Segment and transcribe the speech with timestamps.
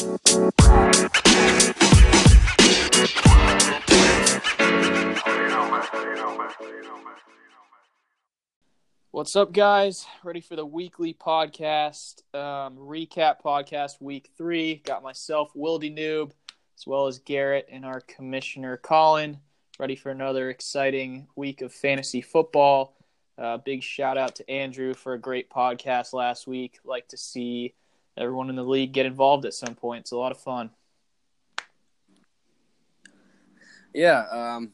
[0.00, 0.16] What's
[9.36, 10.06] up, guys?
[10.24, 14.76] Ready for the weekly podcast, um, recap podcast week three.
[14.76, 16.30] Got myself, Wildy Noob,
[16.78, 19.38] as well as Garrett and our commissioner, Colin.
[19.78, 22.96] Ready for another exciting week of fantasy football.
[23.36, 26.78] Uh, big shout out to Andrew for a great podcast last week.
[26.86, 27.74] Like to see
[28.20, 30.02] everyone in the league get involved at some point.
[30.02, 30.70] It's a lot of fun.
[33.94, 34.72] Yeah, um,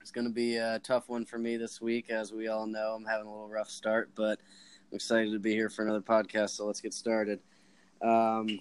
[0.00, 2.08] it's going to be a tough one for me this week.
[2.10, 4.38] As we all know, I'm having a little rough start, but
[4.90, 6.50] I'm excited to be here for another podcast.
[6.50, 7.40] So let's get started.
[8.00, 8.60] Um,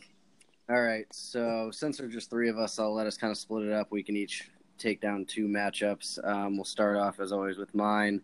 [0.68, 1.06] all right.
[1.12, 3.92] So since there's just three of us, I'll let us kind of split it up.
[3.92, 6.26] We can each take down two matchups.
[6.28, 8.22] Um, we'll start off as always with mine.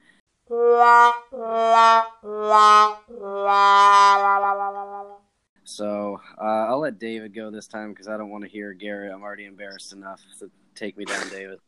[5.63, 9.11] So uh, I'll let David go this time because I don't want to hear Garrett.
[9.13, 10.21] I'm already embarrassed enough.
[10.35, 11.59] So take me down, David.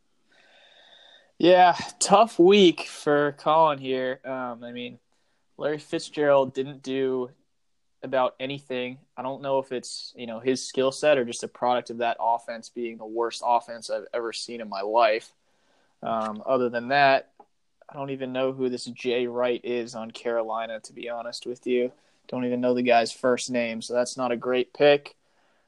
[1.38, 4.20] Yeah, tough week for Colin here.
[4.24, 5.00] Um, I mean,
[5.58, 7.32] Larry Fitzgerald didn't do
[8.04, 9.00] about anything.
[9.18, 11.98] I don't know if it's you know his skill set or just a product of
[12.00, 15.32] that offense being the worst offense I've ever seen in my life.
[16.02, 17.32] Um, other than that,
[17.90, 20.80] I don't even know who this Jay Wright is on Carolina.
[20.82, 21.92] To be honest with you,
[22.28, 25.16] don't even know the guy's first name, so that's not a great pick.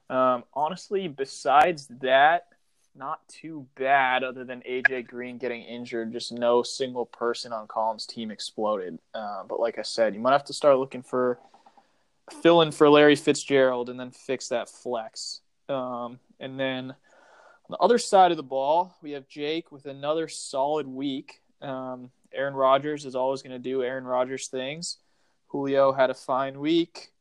[0.09, 2.47] Um, honestly, besides that,
[2.95, 6.13] not too bad other than AJ Green getting injured.
[6.13, 8.99] Just no single person on Colin's team exploded.
[9.13, 11.39] Uh, but like I said, you might have to start looking for
[12.41, 15.41] fill in for Larry Fitzgerald and then fix that flex.
[15.69, 20.27] Um, and then on the other side of the ball, we have Jake with another
[20.27, 21.41] solid week.
[21.61, 24.97] Um, Aaron Rodgers is always going to do Aaron Rodgers things.
[25.47, 27.11] Julio had a fine week.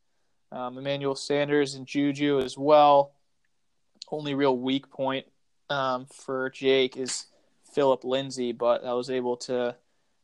[0.51, 3.11] Um, Emmanuel Sanders and Juju as well.
[4.09, 5.25] Only real weak point
[5.69, 7.25] um, for Jake is
[7.73, 9.75] Philip Lindsay, but I was able to,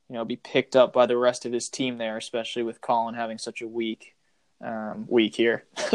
[0.09, 3.15] you know, be picked up by the rest of his team there, especially with Colin
[3.15, 4.15] having such a weak
[4.64, 5.65] um, week here.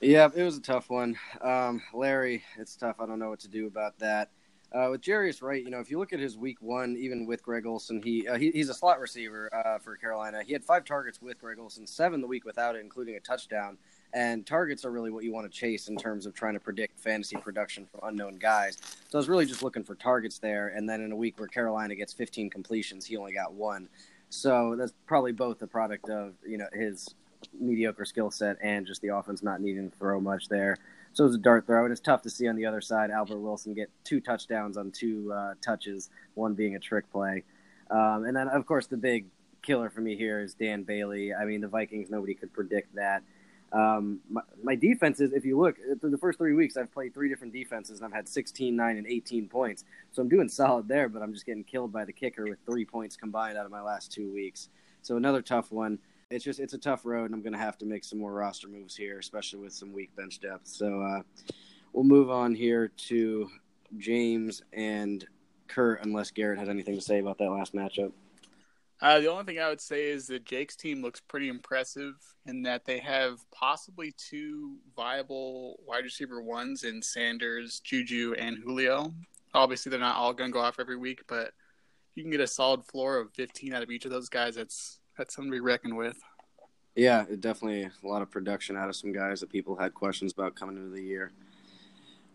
[0.00, 1.16] yeah, it was a tough one.
[1.40, 2.96] Um, Larry, it's tough.
[3.00, 4.30] I don't know what to do about that.
[4.76, 7.42] Uh, with Jarius Wright, you know, if you look at his week one, even with
[7.42, 10.42] Greg Olsen, he, uh, he he's a slot receiver uh, for Carolina.
[10.44, 13.78] He had five targets with Greg Olsen, seven the week without it, including a touchdown.
[14.12, 17.00] And targets are really what you want to chase in terms of trying to predict
[17.00, 18.76] fantasy production from unknown guys.
[19.08, 20.68] So I was really just looking for targets there.
[20.68, 23.88] And then in a week where Carolina gets 15 completions, he only got one.
[24.28, 27.14] So that's probably both the product of you know his
[27.58, 30.76] mediocre skill set and just the offense not needing to throw much there.
[31.16, 33.10] So it was a dart throw, and it's tough to see on the other side
[33.10, 37.42] Albert Wilson get two touchdowns on two uh, touches, one being a trick play.
[37.90, 39.24] Um, and then, of course, the big
[39.62, 41.32] killer for me here is Dan Bailey.
[41.32, 43.22] I mean, the Vikings, nobody could predict that.
[43.72, 47.30] Um, my, my defenses, if you look through the first three weeks, I've played three
[47.30, 49.84] different defenses and I've had 16, 9, and 18 points.
[50.12, 52.84] So I'm doing solid there, but I'm just getting killed by the kicker with three
[52.84, 54.68] points combined out of my last two weeks.
[55.00, 55.98] So another tough one.
[56.30, 58.32] It's just it's a tough road, and I'm going to have to make some more
[58.32, 60.66] roster moves here, especially with some weak bench depth.
[60.66, 61.22] So uh,
[61.92, 63.48] we'll move on here to
[63.96, 65.24] James and
[65.68, 68.12] Kurt, unless Garrett has anything to say about that last matchup.
[69.00, 72.14] Uh, the only thing I would say is that Jake's team looks pretty impressive
[72.46, 79.14] in that they have possibly two viable wide receiver ones in Sanders, Juju, and Julio.
[79.54, 81.52] Obviously, they're not all going to go off every week, but
[82.16, 84.56] you can get a solid floor of 15 out of each of those guys.
[84.56, 86.18] That's that's something to be reckoned with.
[86.94, 90.54] Yeah, definitely a lot of production out of some guys that people had questions about
[90.54, 91.32] coming into the year.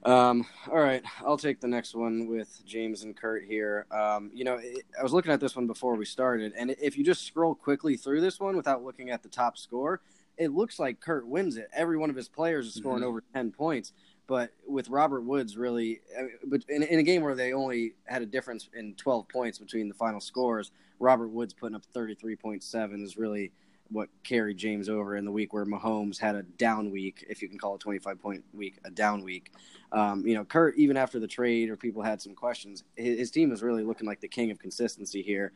[0.03, 3.85] Um, all right, I'll take the next one with James and Kurt here.
[3.91, 6.97] Um, you know, it, I was looking at this one before we started, and if
[6.97, 10.01] you just scroll quickly through this one without looking at the top score,
[10.37, 11.69] it looks like Kurt wins it.
[11.73, 13.09] Every one of his players is scoring mm-hmm.
[13.09, 13.93] over 10 points.
[14.31, 15.99] But with Robert Woods, really,
[16.45, 19.89] but in, in, a game where they only had a difference in 12 points between
[19.89, 20.71] the final scores,
[21.01, 23.51] Robert Woods putting up 33.7 is really
[23.89, 27.49] what carried James over in the week where Mahomes had a down week, if you
[27.49, 29.51] can call a 25 point week a down week.
[29.91, 33.31] Um, you know, Kurt, even after the trade or people had some questions, his, his,
[33.31, 35.51] team is really looking like the king of consistency here.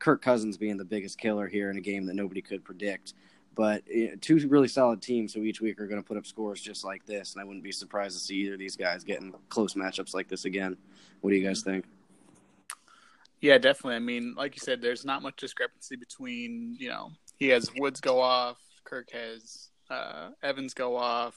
[0.00, 3.14] Kirk Cousins being the biggest killer here in a game that nobody could predict.
[3.58, 6.60] But you two really solid teams who each week are going to put up scores
[6.60, 7.32] just like this.
[7.32, 10.28] And I wouldn't be surprised to see either of these guys getting close matchups like
[10.28, 10.76] this again.
[11.22, 11.84] What do you guys think?
[13.40, 13.96] Yeah, definitely.
[13.96, 18.00] I mean, like you said, there's not much discrepancy between, you know, he has Woods
[18.00, 21.36] go off, Kirk has uh, Evans go off,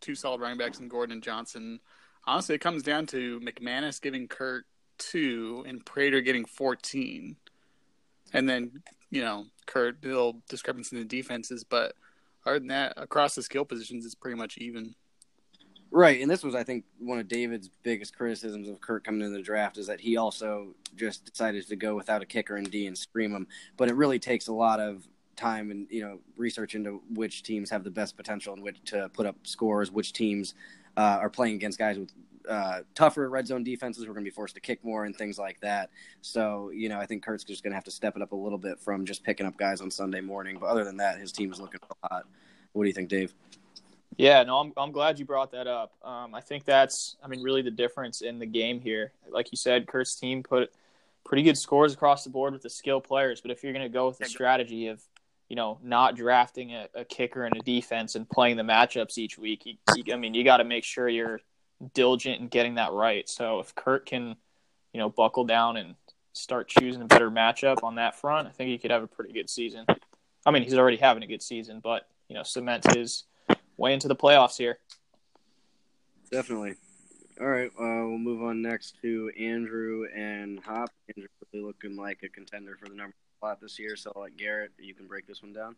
[0.00, 1.78] two solid running backs in Gordon and Johnson.
[2.26, 4.64] Honestly, it comes down to McManus giving Kirk
[4.98, 7.36] two and Prater getting 14.
[8.32, 8.72] And then
[9.10, 11.94] you know, Kurt, little discrepancy in the defenses, but
[12.46, 14.94] other than that, across the skill positions, it's pretty much even.
[15.90, 19.32] Right, and this was, I think, one of David's biggest criticisms of Kurt coming in
[19.32, 22.86] the draft is that he also just decided to go without a kicker and D
[22.86, 23.48] and scream him.
[23.76, 27.70] But it really takes a lot of time and you know research into which teams
[27.70, 30.54] have the best potential and which to put up scores, which teams
[30.96, 32.10] uh, are playing against guys with
[32.50, 34.06] uh, tougher red zone defenses.
[34.06, 35.90] We're going to be forced to kick more and things like that.
[36.20, 38.36] So, you know, I think Kurt's just going to have to step it up a
[38.36, 40.58] little bit from just picking up guys on Sunday morning.
[40.60, 42.24] But other than that, his team is looking hot.
[42.72, 43.32] What do you think, Dave?
[44.16, 45.92] Yeah, no, I'm I'm glad you brought that up.
[46.04, 49.12] Um, I think that's, I mean, really the difference in the game here.
[49.30, 50.72] Like you said, Kurt's team put
[51.24, 53.40] pretty good scores across the board with the skill players.
[53.40, 55.00] But if you're going to go with the strategy of,
[55.48, 59.38] you know, not drafting a, a kicker and a defense and playing the matchups each
[59.38, 61.40] week, you, you, I mean, you got to make sure you're
[61.94, 63.28] diligent in getting that right.
[63.28, 64.36] So if Kurt can,
[64.92, 65.94] you know, buckle down and
[66.32, 69.32] start choosing a better matchup on that front, I think he could have a pretty
[69.32, 69.86] good season.
[70.44, 73.24] I mean, he's already having a good season, but you know, cement his
[73.76, 74.78] way into the playoffs here.
[76.30, 76.74] Definitely.
[77.40, 80.90] All right, uh, we'll move on next to Andrew and Hop.
[81.08, 83.96] Andrew really looking like a contender for the number spot this year.
[83.96, 85.76] So, like Garrett, you can break this one down.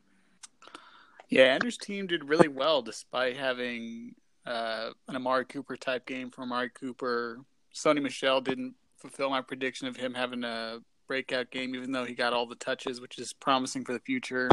[1.28, 4.14] Yeah, Andrew's team did really well despite having
[4.46, 7.38] uh, an Amari Cooper type game for Amari Cooper.
[7.74, 12.14] Sony Michel didn't fulfill my prediction of him having a breakout game, even though he
[12.14, 14.48] got all the touches, which is promising for the future.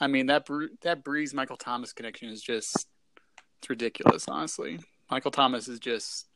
[0.00, 0.46] I mean that
[0.82, 2.88] that Brees Michael Thomas connection is just
[3.58, 4.78] it's ridiculous, honestly.
[5.10, 6.26] Michael Thomas is just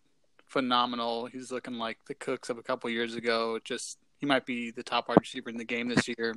[0.46, 1.26] phenomenal.
[1.26, 3.58] He's looking like the Cooks of a couple years ago.
[3.64, 6.34] Just he might be the top wide receiver in the game this year.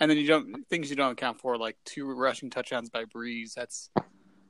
[0.00, 3.54] And then you don't things you don't account for like two rushing touchdowns by Brees.
[3.54, 3.90] That's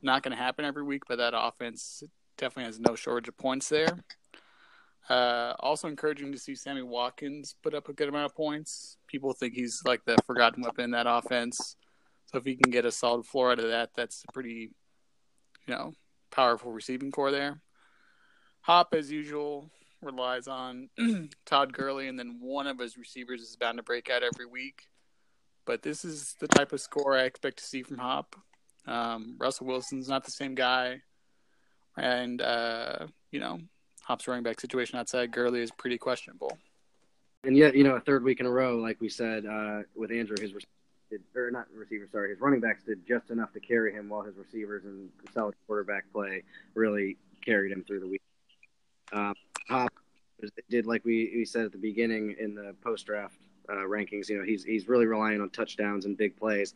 [0.02, 2.02] not going to happen every week, but that offense
[2.36, 3.98] definitely has no shortage of points there.
[5.08, 8.98] Uh, also encouraging to see Sammy Watkins put up a good amount of points.
[9.06, 11.76] People think he's like the forgotten weapon in that offense.
[12.26, 14.70] So if he can get a solid floor out of that, that's a pretty,
[15.66, 15.94] you know,
[16.30, 17.62] powerful receiving core there.
[18.62, 19.70] Hop, as usual,
[20.02, 20.90] relies on
[21.46, 24.88] Todd Gurley, and then one of his receivers is bound to break out every week.
[25.64, 28.36] But this is the type of score I expect to see from Hop.
[28.88, 31.02] Um, Russell Wilson's not the same guy,
[31.96, 33.60] and uh, you know,
[34.02, 36.56] Hop's running back situation outside Gurley is pretty questionable.
[37.44, 40.10] And yet, you know, a third week in a row, like we said uh, with
[40.10, 40.52] Andrew, his
[41.36, 44.36] or not receivers, sorry, his running backs did just enough to carry him, while his
[44.36, 46.42] receivers and solid quarterback play
[46.74, 48.22] really carried him through the week.
[49.12, 49.34] Um,
[49.68, 49.92] Hop
[50.70, 53.36] did like we, we said at the beginning in the post draft
[53.68, 54.28] uh, rankings.
[54.28, 56.74] You know, he's he's really relying on touchdowns and big plays.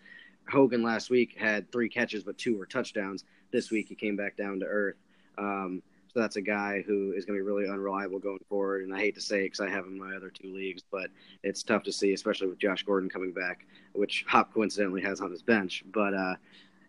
[0.49, 3.25] Hogan last week had three catches, but two were touchdowns.
[3.53, 4.97] This week he came back down to earth.
[5.39, 8.83] Um, so that's a guy who is going to be really unreliable going forward.
[8.83, 10.83] And I hate to say it because I have him in my other two leagues,
[10.91, 11.09] but
[11.43, 15.31] it's tough to see, especially with Josh Gordon coming back, which Hop coincidentally has on
[15.31, 15.85] his bench.
[15.91, 16.35] But uh,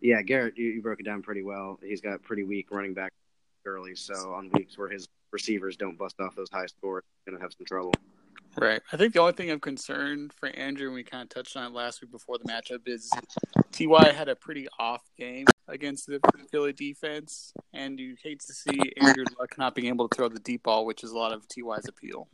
[0.02, 1.78] yeah, Garrett, you, you broke it down pretty well.
[1.82, 3.12] He's got pretty weak running back
[3.64, 7.38] early, so on weeks where his receivers don't bust off those high scores, he's going
[7.38, 7.94] to have some trouble.
[8.56, 8.80] Right.
[8.92, 11.72] I think the only thing of concern for Andrew, and we kind of touched on
[11.72, 13.10] it last week before the matchup, is
[13.72, 16.20] Ty had a pretty off game against the
[16.52, 20.38] Philly defense, and you hate to see Andrew Luck not being able to throw the
[20.40, 22.28] deep ball, which is a lot of Ty's appeal.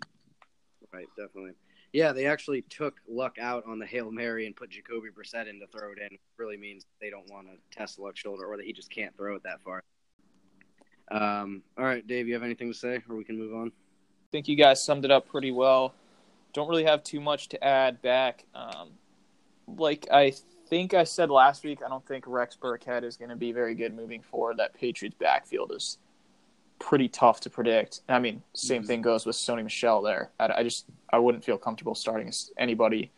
[0.92, 1.08] Right.
[1.16, 1.52] Definitely.
[1.92, 5.58] Yeah, they actually took Luck out on the Hail Mary and put Jacoby Brissett in
[5.58, 6.14] to throw it in.
[6.14, 9.16] It really means they don't want to test Luck's shoulder or that he just can't
[9.16, 9.82] throw it that far.
[11.10, 13.72] Um, all right, Dave, you have anything to say, or we can move on?
[14.30, 15.94] I think you guys summed it up pretty well
[16.52, 18.44] don't really have too much to add back.
[18.54, 18.90] Um,
[19.76, 20.34] like I
[20.68, 23.74] think I said last week, I don't think Rex Burkhead is going to be very
[23.74, 24.56] good moving forward.
[24.56, 25.98] That Patriots backfield is
[26.78, 28.00] pretty tough to predict.
[28.08, 28.86] I mean, same mm-hmm.
[28.86, 30.30] thing goes with Sony Michel there.
[30.40, 33.10] I, I, just I wouldn't feel comfortable starting anybody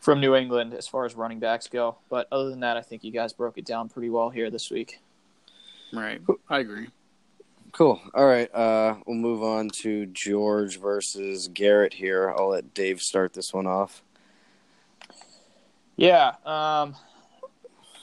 [0.00, 1.96] from New England as far as running backs go.
[2.10, 4.70] But other than that, I think you guys broke it down pretty well here this
[4.70, 5.00] week.
[5.92, 6.88] Right, I agree.
[7.74, 8.00] Cool.
[8.14, 8.48] All right.
[8.54, 12.30] Uh, we'll move on to George versus Garrett here.
[12.30, 14.04] I'll let Dave start this one off.
[15.96, 16.34] Yeah.
[16.46, 16.94] Um,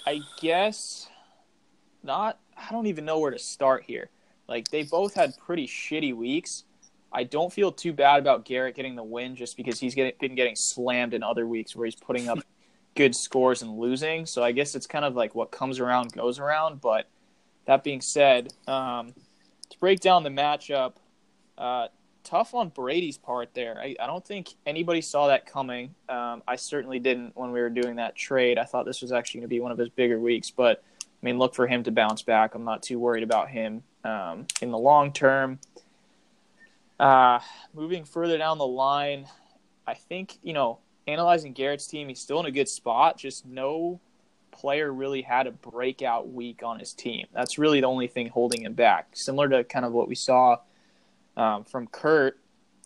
[0.05, 1.07] I guess
[2.03, 2.37] not.
[2.57, 4.09] I don't even know where to start here.
[4.45, 6.65] Like they both had pretty shitty weeks.
[7.13, 10.35] I don't feel too bad about Garrett getting the win just because he's getting, been
[10.35, 12.39] getting slammed in other weeks where he's putting up
[12.95, 14.25] good scores and losing.
[14.25, 16.81] So I guess it's kind of like what comes around goes around.
[16.81, 17.07] But
[17.67, 19.13] that being said, um,
[19.71, 20.93] to break down the matchup,
[21.57, 21.87] uh,
[22.23, 23.77] tough on Brady's part there.
[23.79, 25.95] I, I, don't think anybody saw that coming.
[26.07, 28.57] Um, I certainly didn't when we were doing that trade.
[28.57, 31.25] I thought this was actually going to be one of his bigger weeks, but I
[31.25, 32.55] mean, look for him to bounce back.
[32.55, 35.59] I'm not too worried about him um, in the long term.
[36.99, 37.39] Uh,
[37.73, 39.25] moving further down the line,
[39.87, 43.17] I think, you know, analyzing Garrett's team, he's still in a good spot.
[43.17, 43.99] Just no
[44.51, 47.27] player really had a breakout week on his team.
[47.33, 49.09] That's really the only thing holding him back.
[49.13, 50.57] Similar to kind of what we saw
[51.37, 52.39] um, from Kurt,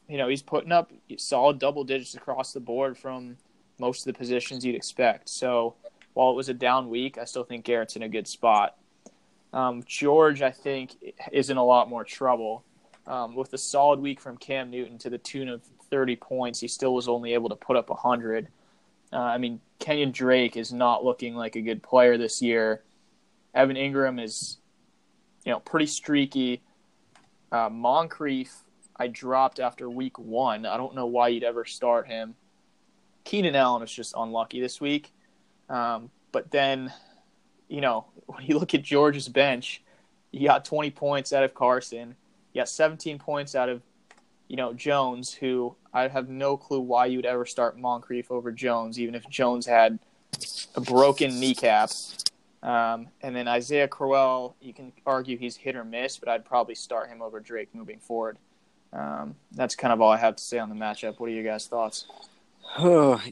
[0.08, 3.38] you know, he's putting up solid double digits across the board from
[3.80, 5.30] most of the positions you'd expect.
[5.30, 5.76] So
[6.14, 8.78] while it was a down week, I still think Garrett's in a good spot.
[9.54, 10.96] Um, George, I think,
[11.32, 12.64] is in a lot more trouble.
[13.08, 16.68] Um, with a solid week from Cam Newton to the tune of 30 points, he
[16.68, 18.48] still was only able to put up 100.
[19.16, 22.84] Uh, I mean, Kenyan Drake is not looking like a good player this year.
[23.54, 24.58] Evan Engram is,
[25.46, 26.62] you know, pretty streaky.
[27.50, 28.54] Uh, Moncrief,
[28.98, 30.66] I dropped after week one.
[30.66, 32.36] I don't know why you'd ever start him.
[33.24, 35.14] Keenan Allen is just unlucky this week.
[35.70, 36.92] Um, but then,
[37.70, 39.82] you know, when you look at George's bench,
[40.32, 42.16] you got 20 points out of Carson.
[42.52, 43.82] You got 17 points out of,
[44.50, 48.52] you know, Jones, who I have no clue why you would ever start Moncrief over
[48.52, 49.98] Jones, even if Jones had
[50.76, 51.90] a broken kneecap.
[52.62, 56.76] Um, and then Isaiah Crowell, you can argue he's hit or miss, but I'd probably
[56.76, 58.38] start him over Drake moving forward.
[58.92, 61.18] Um, that's kind of all I have to say on the matchup.
[61.18, 62.06] What are your guys' thoughts?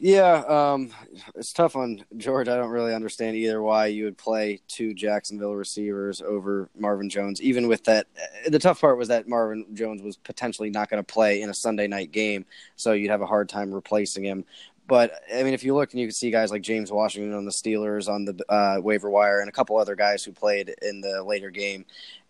[0.00, 0.90] Yeah, um,
[1.34, 2.48] it's tough on George.
[2.48, 7.42] I don't really understand either why you would play two Jacksonville receivers over Marvin Jones.
[7.42, 8.06] Even with that,
[8.48, 11.54] the tough part was that Marvin Jones was potentially not going to play in a
[11.54, 12.46] Sunday night game,
[12.76, 14.46] so you'd have a hard time replacing him.
[14.86, 17.44] But I mean, if you look and you can see guys like James Washington on
[17.44, 21.02] the Steelers on the uh, waiver wire, and a couple other guys who played in
[21.02, 21.84] the later game,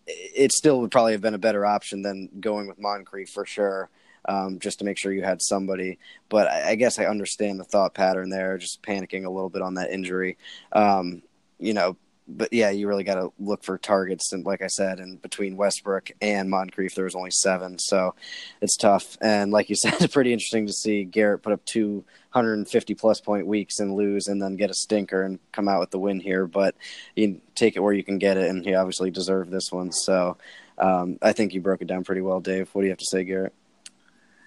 [0.06, 3.88] it still would probably have been a better option than going with Moncrief for sure
[4.26, 5.99] um, just to make sure you had somebody.
[6.28, 9.62] But I, I, guess I understand the thought pattern there, just panicking a little bit
[9.62, 10.37] on that injury.
[10.73, 11.23] Um,
[11.59, 14.33] you know, but yeah, you really got to look for targets.
[14.33, 18.14] And like I said, and between Westbrook and Moncrief, there was only seven, so
[18.62, 19.19] it's tough.
[19.21, 23.21] And like you said, it's pretty interesting to see Garrett put up two 150 plus
[23.21, 26.19] point weeks and lose, and then get a stinker and come out with the win
[26.21, 26.47] here.
[26.47, 26.75] But
[27.14, 29.93] you take it where you can get it, and he obviously deserved this one.
[29.93, 30.38] So
[30.78, 32.71] um, I think you broke it down pretty well, Dave.
[32.73, 33.52] What do you have to say, Garrett?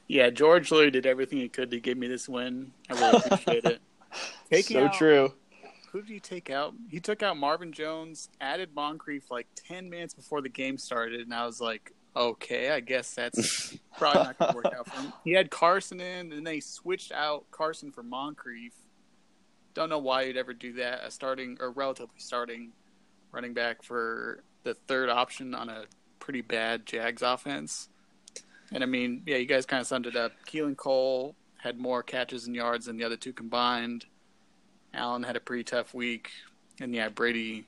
[0.07, 2.71] Yeah, George literally did everything he could to give me this win.
[2.89, 3.81] I really appreciate it.
[4.51, 5.33] Taking so out, true.
[5.91, 6.73] Who did he take out?
[6.89, 11.33] He took out Marvin Jones, added Moncrief like ten minutes before the game started, and
[11.33, 15.13] I was like, okay, I guess that's probably not going to work out for him.
[15.23, 18.73] He had Carson in, and then they switched out Carson for Moncrief.
[19.73, 21.03] Don't know why you'd ever do that.
[21.03, 22.71] A starting or relatively starting
[23.31, 25.83] running back for the third option on a
[26.19, 27.89] pretty bad Jags offense.
[28.71, 30.33] And I mean, yeah, you guys kind of summed it up.
[30.47, 34.05] Keelan Cole had more catches and yards than the other two combined.
[34.93, 36.31] Allen had a pretty tough week,
[36.79, 37.65] and yeah, Brady.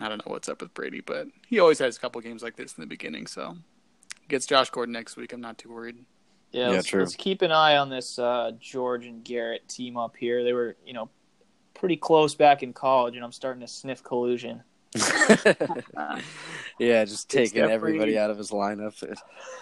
[0.00, 2.56] I don't know what's up with Brady, but he always has a couple games like
[2.56, 3.26] this in the beginning.
[3.26, 3.56] So
[4.28, 5.32] gets Josh Gordon next week.
[5.32, 5.96] I'm not too worried.
[6.50, 7.00] Yeah, yeah let's, true.
[7.00, 10.44] let's keep an eye on this uh, George and Garrett team up here.
[10.44, 11.10] They were, you know,
[11.74, 14.62] pretty close back in college, and I'm starting to sniff collusion.
[16.78, 18.92] yeah, just taking everybody out of his lineup.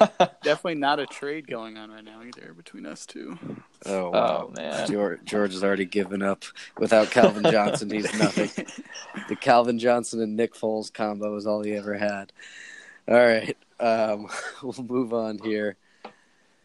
[0.43, 3.39] definitely not a trade going on right now either between us two.
[3.87, 4.49] Oh, wow.
[4.49, 6.45] oh man, George, George has already given up.
[6.79, 8.67] Without Calvin Johnson, he's nothing.
[9.29, 12.33] the Calvin Johnson and Nick Foles combo is all he ever had.
[13.07, 14.29] All right, um,
[14.63, 15.77] we'll move on here.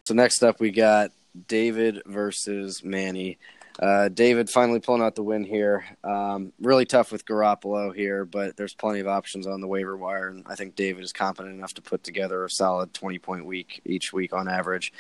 [0.05, 1.11] So next up, we got
[1.47, 3.37] David versus Manny.
[3.79, 5.85] Uh, David finally pulling out the win here.
[6.03, 10.29] Um, really tough with Garoppolo here, but there's plenty of options on the waiver wire,
[10.29, 13.81] and I think David is competent enough to put together a solid 20 point week
[13.85, 14.93] each week on average.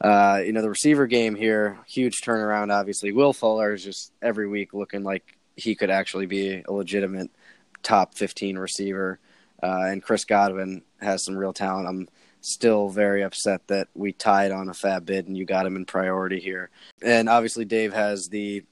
[0.00, 3.12] Uh, you know, the receiver game here, huge turnaround, obviously.
[3.12, 7.30] Will Fuller is just every week looking like he could actually be a legitimate
[7.82, 9.18] top 15 receiver.
[9.62, 11.88] Uh, and Chris Godwin has some real talent.
[11.88, 12.08] I'm
[12.48, 15.84] still very upset that we tied on a FAAB bid and you got him in
[15.84, 16.70] priority here.
[17.02, 18.64] And obviously, Dave has the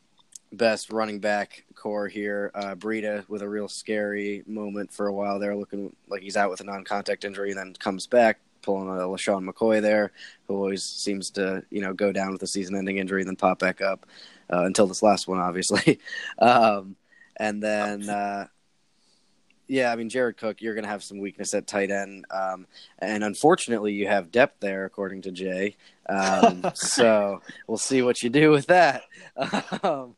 [0.53, 2.51] best running back core here.
[2.55, 6.51] Uh, Breida with a real scary moment for a while there, looking like he's out
[6.51, 8.41] with a non contact injury, and then comes back.
[8.63, 10.11] Pulling a LeSean McCoy there,
[10.49, 13.61] who always seems to, you know, go down with a season-ending injury and then pop
[13.61, 14.07] back up
[14.53, 16.01] uh, until this last one, obviously.
[16.41, 16.97] um,
[17.37, 18.49] and then uh,
[19.69, 22.67] yeah, I mean Jared Cook, you're going to have some weakness at tight end, um,
[22.99, 25.77] and unfortunately, you have depth there, according to Jay.
[26.09, 29.03] Um, so we'll see what you do with that.
[29.83, 30.17] Um,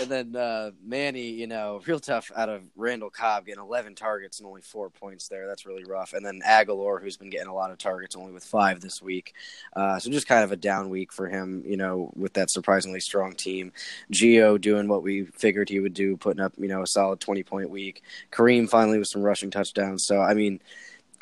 [0.00, 4.40] and then uh, Manny, you know, real tough out of Randall Cobb, getting 11 targets
[4.40, 5.46] and only four points there.
[5.46, 6.14] That's really rough.
[6.14, 9.34] And then Agholor, who's been getting a lot of targets, only with five this week.
[9.76, 13.00] Uh, so just kind of a down week for him, you know, with that surprisingly
[13.00, 13.72] strong team.
[14.10, 17.42] Geo doing what we figured he would do, putting up, you know, a solid 20
[17.42, 18.02] point week.
[18.32, 20.06] Kareem finally with some rushing touchdowns.
[20.06, 20.60] So, I mean,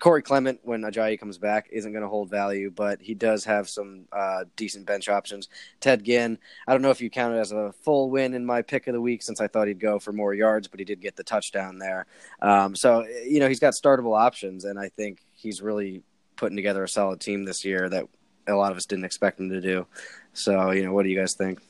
[0.00, 3.68] Corey Clement, when Ajayi comes back, isn't going to hold value, but he does have
[3.68, 5.48] some uh, decent bench options.
[5.78, 8.62] Ted Ginn, I don't know if you count it as a full win in my
[8.62, 11.02] pick of the week since I thought he'd go for more yards, but he did
[11.02, 12.06] get the touchdown there.
[12.40, 16.02] Um, so, you know, he's got startable options, and I think he's really
[16.36, 18.06] putting together a solid team this year that
[18.48, 19.86] a lot of us didn't expect him to do.
[20.32, 21.60] So, you know, what do you guys think?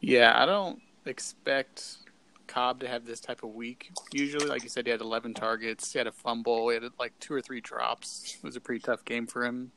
[0.00, 1.98] Yeah, I don't expect
[2.46, 3.90] Cobb to have this type of week.
[4.12, 7.18] Usually, like you said, he had 11 targets, he had a fumble, he had like
[7.20, 8.36] two or three drops.
[8.38, 9.72] It was a pretty tough game for him.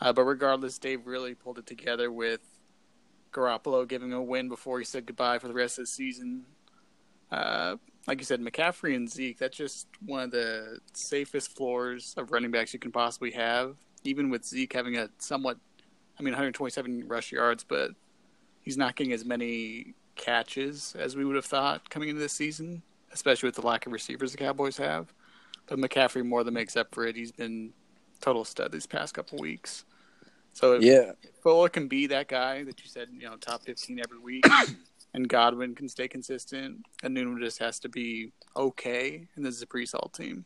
[0.00, 2.40] Uh, but regardless, Dave really pulled it together with
[3.32, 6.44] Garoppolo giving a win before he said goodbye for the rest of the season.
[7.30, 7.76] Uh,
[8.06, 12.50] like you said, McCaffrey and Zeke, that's just one of the safest floors of running
[12.50, 13.76] backs you can possibly have.
[14.04, 15.58] Even with Zeke having a somewhat,
[16.18, 17.90] I mean, 127 rush yards, but
[18.62, 22.82] he's not getting as many catches as we would have thought coming into this season,
[23.12, 25.12] especially with the lack of receivers the Cowboys have.
[25.66, 27.16] But McCaffrey more than makes up for it.
[27.16, 27.72] He's been
[28.20, 29.84] total stud these past couple weeks.
[30.52, 31.12] So if, Yeah.
[31.22, 34.44] if Fuller can be that guy that you said, you know, top 15 every week,
[35.14, 39.62] and Godwin can stay consistent, and Noonan just has to be okay, and this is
[39.62, 40.44] a pre-salt team.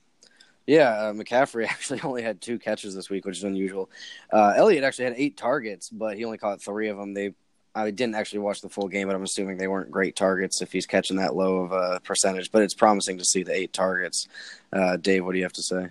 [0.67, 3.91] Yeah, uh, McCaffrey actually only had two catches this week, which is unusual.
[4.33, 7.15] Uh, Elliott actually had eight targets, but he only caught three of them.
[7.15, 7.35] They,
[7.75, 10.73] I didn't actually watch the full game, but I'm assuming they weren't great targets if
[10.73, 12.51] he's catching that low of a percentage.
[12.51, 14.27] But it's promising to see the eight targets.
[14.73, 15.89] Uh, Dave, what do you have to say?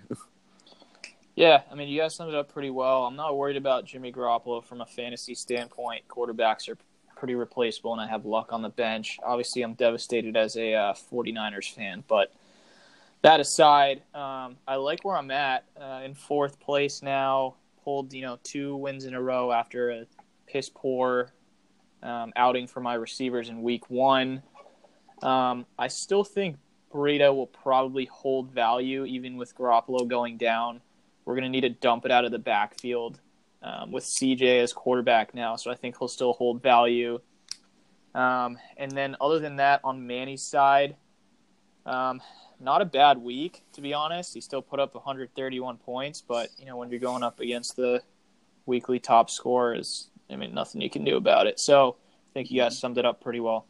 [1.36, 3.04] Yeah, I mean, you guys summed it up pretty well.
[3.06, 6.06] I'm not worried about Jimmy Garoppolo from a fantasy standpoint.
[6.06, 6.76] Quarterbacks are
[7.16, 9.18] pretty replaceable, and I have luck on the bench.
[9.22, 12.32] Obviously, I'm devastated as a uh, 49ers fan, but
[13.22, 17.54] that aside, um, I like where I'm at uh, in fourth place now.
[17.84, 20.06] Pulled you know two wins in a row after a
[20.46, 21.32] piss poor
[22.02, 24.42] um, outing for my receivers in week one.
[25.22, 26.56] Um, I still think
[26.92, 30.80] Burrito will probably hold value even with Garoppolo going down.
[31.24, 33.20] We're going to need to dump it out of the backfield
[33.62, 37.20] um, with CJ as quarterback now, so I think he'll still hold value.
[38.14, 40.96] Um, and then, other than that, on Manny's side,
[41.86, 42.20] um,
[42.58, 44.34] not a bad week to be honest.
[44.34, 48.02] He still put up 131 points, but you know when you're going up against the
[48.66, 51.58] weekly top scorers, I mean nothing you can do about it.
[51.58, 51.96] So
[52.30, 53.66] I think you guys summed it up pretty well.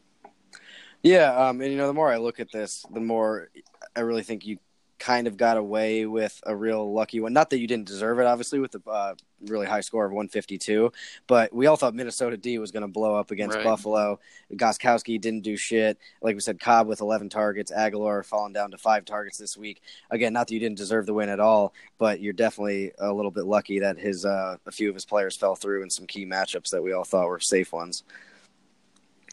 [1.03, 3.49] Yeah, um, and you know, the more I look at this, the more
[3.96, 4.59] I really think you
[4.99, 7.33] kind of got away with a real lucky one.
[7.33, 9.14] Not that you didn't deserve it, obviously, with the uh,
[9.46, 10.92] really high score of 152,
[11.26, 13.64] but we all thought Minnesota D was going to blow up against Right.
[13.64, 14.20] Buffalo.
[14.53, 15.98] Gostkowski didn't do shit.
[16.22, 19.83] Like we said, Cobb with 11 targets, Agholor falling down to five targets this week.
[20.11, 23.31] Again, not that you didn't deserve the win at all, but you're definitely a little
[23.31, 26.26] bit lucky that his uh, a few of his players fell through in some key
[26.26, 28.05] matchups that we all thought were safe ones.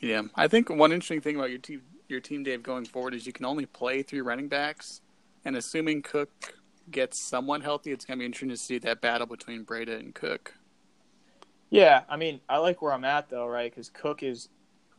[0.01, 3.25] Yeah, I think one interesting thing about your team, your team, Dave, going forward is
[3.25, 5.01] you can only play three running backs,
[5.43, 6.53] and assuming Cook
[6.91, 10.13] gets somewhat healthy, it's going to be interesting to see that battle between Breida and
[10.13, 10.55] Cook.
[11.69, 13.69] Yeah, I mean, I like where I'm at though, right?
[13.69, 14.49] Because Cook is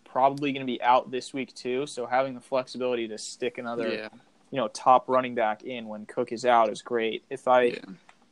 [0.04, 3.88] probably going to be out this week too, so having the flexibility to stick another,
[3.88, 4.08] yeah,
[4.50, 7.24] you know, top running back in when Cook is out is great.
[7.30, 7.78] If I yeah,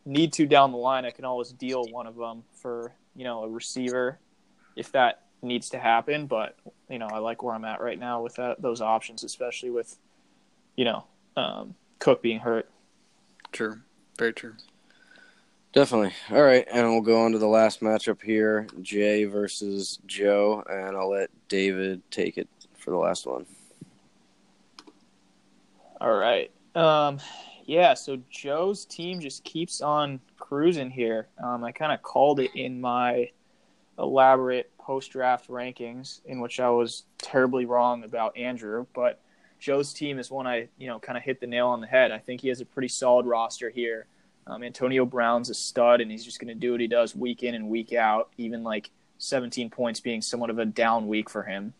[0.04, 3.44] need to down the line, I can always deal one of them for you know
[3.44, 4.18] a receiver
[4.76, 6.26] if that needs to happen.
[6.26, 6.56] But
[6.90, 9.96] you know, I like where I'm at right now with that, those options, especially with
[10.76, 11.04] you know
[11.36, 12.68] um, Cook being hurt.
[13.56, 13.80] True,
[14.18, 14.54] very true.
[15.72, 16.12] Definitely.
[16.30, 20.96] All right, and we'll go on to the last matchup here: Jay versus Joe, and
[20.96, 23.46] I'll let David take it for the last one.
[26.00, 26.50] All right.
[26.74, 27.18] Um,
[27.64, 31.28] yeah, so Joe's team just keeps on cruising here.
[31.42, 33.30] Um, I kind of called it in my
[33.98, 39.20] elaborate post draft rankings, in which I was terribly wrong about Andrew, but
[39.58, 42.12] Joe's team is one I, you know, kind of hit the nail on the head.
[42.12, 44.06] I think he has a pretty solid roster here.
[44.46, 47.42] Um, Antonio Brown's a stud, and he's just going to do what he does week
[47.42, 51.42] in and week out, even like 17 points being somewhat of a down week for
[51.42, 51.74] him.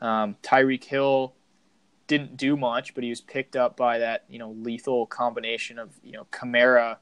[0.00, 1.34] Um, Tyreek Hill
[2.06, 5.90] didn't do much, but he was picked up by that you know lethal combination of
[6.02, 6.96] you know Kamara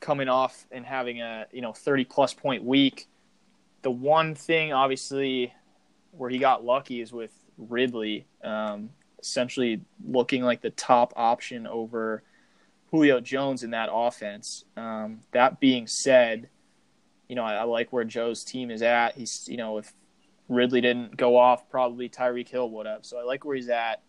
[0.00, 3.08] coming off and having a you know 30 plus point week.
[3.82, 5.52] The one thing obviously
[6.12, 8.90] where he got lucky is with Ridley, um,
[9.22, 12.22] essentially looking like the top option over
[12.90, 14.64] Julio Jones in that offense.
[14.76, 16.48] Um, that being said,
[17.28, 19.16] you know I, I like where Joe's team is at.
[19.16, 19.92] He's you know if
[20.48, 23.04] Ridley didn't go off, probably Tyreek Hill would have.
[23.06, 24.02] So I like where he's at.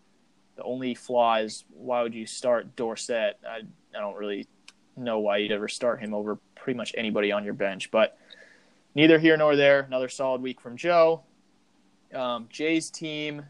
[0.56, 3.38] The only flaw is why would you start Dorsett?
[3.48, 3.62] I,
[3.96, 4.46] I don't really
[4.96, 7.90] know why you'd ever start him over pretty much anybody on your bench.
[7.90, 8.18] But
[8.94, 9.80] neither here nor there.
[9.80, 11.22] Another solid week from Joe.
[12.14, 13.44] Um, Jay's team,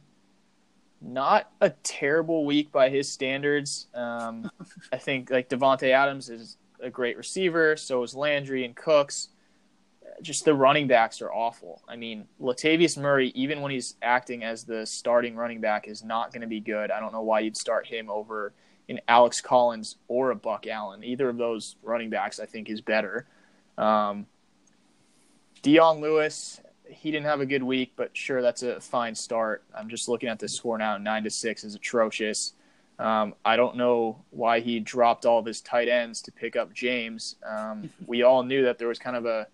[1.04, 3.88] not a terrible week by his standards.
[3.94, 4.50] Um,
[4.92, 7.76] I think like Davante Adams is a great receiver.
[7.76, 9.28] So is Landry and Cooks.
[10.22, 11.82] Just the running backs are awful.
[11.88, 16.32] I mean, Latavius Murray, even when he's acting as the starting running back, is not
[16.32, 16.90] going to be good.
[16.90, 18.52] I don't know why you'd start him over
[18.86, 21.02] in Alex Collins or a Buck Allen.
[21.02, 23.26] Either of those running backs, I think, is better.
[23.76, 24.26] Um,
[25.62, 29.64] Dion Lewis, he didn't have a good week, but sure, that's a fine start.
[29.74, 30.96] I'm just looking at the score now.
[30.98, 32.52] Nine to six is atrocious.
[32.98, 36.72] Um, I don't know why he dropped all of his tight ends to pick up
[36.72, 37.36] James.
[37.46, 39.46] Um, we all knew that there was kind of a,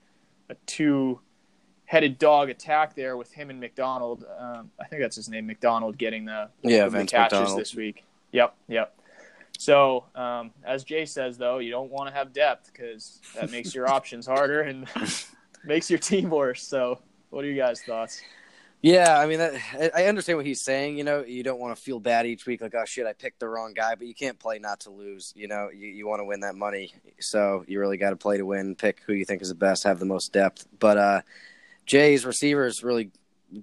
[0.49, 1.21] a two
[1.87, 4.25] headed dog attack there with him and McDonald.
[4.39, 7.61] Um, I think that's his name, McDonald, getting the, Yeah, the Vince catches McDonald.
[7.61, 8.05] this week.
[8.33, 8.97] Yep, yep.
[9.59, 13.75] So, um, as Jay says, though, you don't want to have depth because that makes
[13.75, 14.87] your options harder and
[15.65, 16.63] makes your team worse.
[16.63, 18.23] So, what are you guys' thoughts?
[18.83, 20.97] Yeah, I mean, that, I- understand what he's saying.
[20.97, 23.41] You know, you don't want to feel bad each week, like, oh shit, I picked
[23.41, 23.95] the wrong guy.
[23.95, 25.35] But you can't play not to lose.
[25.37, 28.39] You know, you, you want to win that money, so you really got to play
[28.39, 28.75] to win.
[28.75, 30.67] Pick who you think is the best, have the most depth.
[30.79, 31.21] But uh,
[31.85, 33.11] Jay's receivers really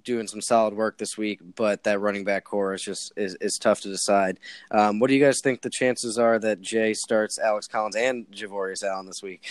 [0.04, 3.58] doing some solid work this week, but that running back core is just is, is
[3.58, 4.38] tough to decide.
[4.70, 8.26] Um, what do you guys think the chances are that Jay starts Alex Collins and
[8.30, 9.50] Javorius Allen this week?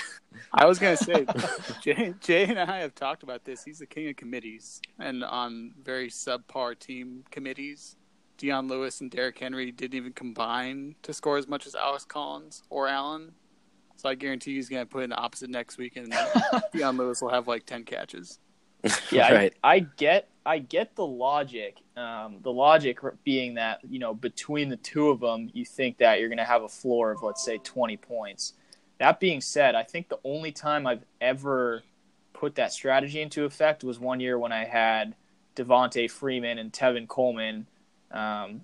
[0.54, 1.26] I was gonna say,
[1.82, 3.64] Jay, Jay and I have talked about this.
[3.64, 7.96] He's the king of committees, and on very subpar team committees,
[8.38, 12.64] Dion Lewis and Derrick Henry didn't even combine to score as much as Alex Collins
[12.70, 13.34] or Allen.
[13.96, 16.14] So I guarantee he's gonna put in the opposite next week, and
[16.74, 18.40] Dion Lewis will have like ten catches.
[19.12, 19.54] Yeah, right.
[19.64, 21.78] I, I get I get the logic.
[21.96, 26.20] Um, the logic being that you know between the two of them, you think that
[26.20, 28.54] you're going to have a floor of let's say 20 points.
[29.00, 31.84] That being said, I think the only time I've ever
[32.34, 35.16] put that strategy into effect was one year when I had
[35.56, 37.68] Devonta Freeman and Tevin Coleman
[38.12, 38.62] um,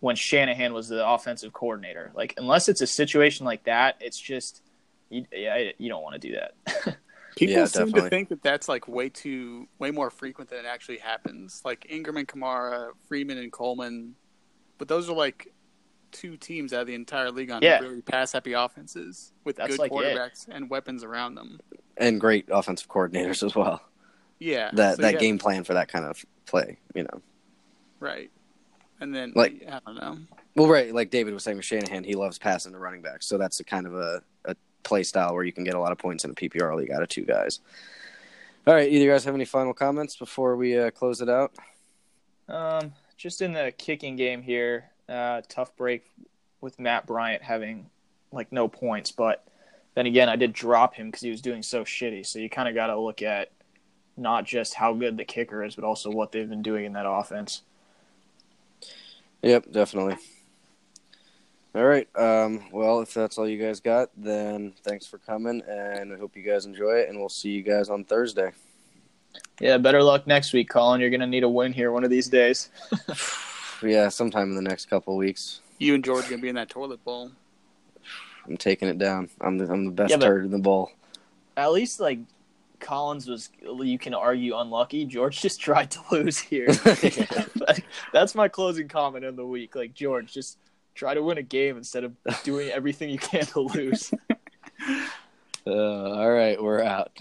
[0.00, 2.12] when Shanahan was the offensive coordinator.
[2.14, 4.62] Like unless it's a situation like that, it's just
[5.10, 6.96] you, yeah, you don't want to do that.
[7.40, 8.00] People Yeah, seem definitely.
[8.02, 11.62] to think that that's like way too, way more frequent than it actually happens.
[11.64, 14.14] Like Ingram and Kamara, Freeman and Coleman,
[14.76, 15.50] but those are like
[16.12, 17.78] two teams out of the entire league on Yeah.
[17.80, 19.94] really pass-happy offenses with That's good like it.
[19.94, 21.60] quarterbacks and weapons around them.
[21.96, 23.80] and great offensive coordinators as well.
[24.38, 27.22] Yeah, That so that yeah, game plan for that kind of play, you know.
[28.00, 28.30] right?
[29.00, 30.18] And then Like- I don't know.
[30.56, 33.38] Well, right, like David was saying with Shanahan, he loves passing to running backs, so
[33.38, 34.22] that's a kind of a
[34.82, 37.02] play style where you can get a lot of points in a PPR league out
[37.02, 37.60] of two guys.
[38.66, 41.52] All right, either you guys have any final comments before we uh, close it out?
[42.48, 46.04] Um, just in the kicking game here, uh, tough break
[46.60, 47.86] with Matt Bryant having
[48.32, 49.44] like no points, but
[49.94, 52.24] then again, I did drop him because he was doing so shitty.
[52.24, 53.50] So you kind of got to look at
[54.16, 57.08] not just how good the kicker is, but also what they've been doing in that
[57.08, 57.62] offense.
[59.42, 60.16] Yep, definitely.
[61.74, 62.08] All right.
[62.16, 66.36] Um, well, if that's all you guys got, then thanks for coming, and I hope
[66.36, 68.50] you guys enjoy it, and we'll see you guys on Thursday.
[69.60, 71.00] Yeah, better luck next week, Colin.
[71.00, 72.70] You're gonna need a win here one of these days.
[73.82, 75.60] Yeah, sometime in the next couple of weeks.
[75.78, 77.30] You and George gonna be in that toilet bowl.
[78.46, 79.28] I'm taking it down.
[79.40, 80.92] I'm the, I'm the best Yeah, turd in the bowl.
[81.56, 82.18] At least like
[82.78, 85.04] Collins was, you can argue unlucky.
[85.04, 86.68] George just tried to lose here.
[88.12, 89.74] That's my closing comment of the week.
[89.74, 90.58] Like George, just
[90.94, 94.12] try to win a game instead of doing everything you can to lose.
[95.66, 97.12] Uh, all right, we're out.